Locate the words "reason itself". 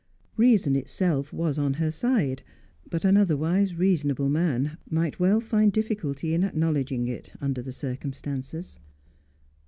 0.35-1.31